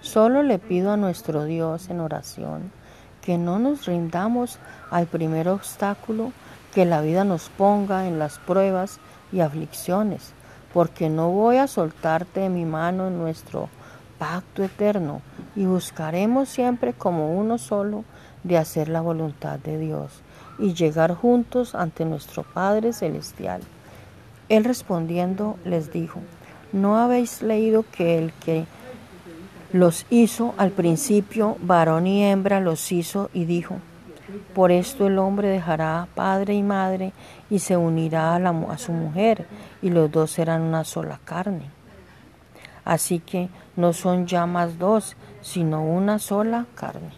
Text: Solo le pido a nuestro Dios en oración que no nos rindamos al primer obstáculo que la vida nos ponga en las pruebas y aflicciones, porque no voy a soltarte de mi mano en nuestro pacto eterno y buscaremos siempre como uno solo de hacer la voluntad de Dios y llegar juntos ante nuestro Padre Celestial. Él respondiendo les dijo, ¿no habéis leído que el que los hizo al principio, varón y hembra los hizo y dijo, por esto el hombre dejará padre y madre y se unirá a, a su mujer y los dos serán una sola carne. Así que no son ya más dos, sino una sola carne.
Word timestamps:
Solo 0.00 0.42
le 0.42 0.58
pido 0.58 0.92
a 0.92 0.96
nuestro 0.96 1.44
Dios 1.44 1.88
en 1.88 2.00
oración 2.00 2.72
que 3.22 3.38
no 3.38 3.58
nos 3.58 3.86
rindamos 3.86 4.58
al 4.90 5.06
primer 5.06 5.48
obstáculo 5.48 6.32
que 6.74 6.84
la 6.84 7.00
vida 7.00 7.24
nos 7.24 7.48
ponga 7.50 8.06
en 8.08 8.18
las 8.18 8.38
pruebas 8.38 8.98
y 9.30 9.40
aflicciones, 9.40 10.32
porque 10.74 11.08
no 11.08 11.30
voy 11.30 11.58
a 11.58 11.66
soltarte 11.66 12.40
de 12.40 12.48
mi 12.48 12.64
mano 12.64 13.08
en 13.08 13.18
nuestro 13.18 13.68
pacto 14.18 14.62
eterno 14.62 15.22
y 15.54 15.66
buscaremos 15.66 16.48
siempre 16.48 16.92
como 16.92 17.36
uno 17.36 17.58
solo 17.58 18.04
de 18.42 18.58
hacer 18.58 18.88
la 18.88 19.00
voluntad 19.00 19.58
de 19.58 19.78
Dios 19.78 20.22
y 20.58 20.74
llegar 20.74 21.14
juntos 21.14 21.74
ante 21.74 22.04
nuestro 22.04 22.42
Padre 22.42 22.92
Celestial. 22.92 23.62
Él 24.48 24.64
respondiendo 24.64 25.56
les 25.64 25.92
dijo, 25.92 26.20
¿no 26.72 26.98
habéis 26.98 27.42
leído 27.42 27.84
que 27.90 28.18
el 28.18 28.32
que 28.32 28.66
los 29.72 30.06
hizo 30.10 30.54
al 30.58 30.70
principio, 30.70 31.56
varón 31.60 32.06
y 32.06 32.24
hembra 32.24 32.60
los 32.60 32.92
hizo 32.92 33.30
y 33.32 33.46
dijo, 33.46 33.78
por 34.54 34.70
esto 34.70 35.06
el 35.06 35.18
hombre 35.18 35.48
dejará 35.48 36.08
padre 36.14 36.54
y 36.54 36.62
madre 36.62 37.12
y 37.50 37.58
se 37.58 37.76
unirá 37.76 38.36
a, 38.36 38.72
a 38.72 38.78
su 38.78 38.92
mujer 38.92 39.46
y 39.80 39.90
los 39.90 40.10
dos 40.10 40.30
serán 40.30 40.62
una 40.62 40.84
sola 40.84 41.20
carne. 41.24 41.70
Así 42.84 43.20
que 43.20 43.48
no 43.76 43.92
son 43.92 44.26
ya 44.26 44.46
más 44.46 44.78
dos, 44.78 45.16
sino 45.40 45.84
una 45.84 46.18
sola 46.18 46.66
carne. 46.74 47.10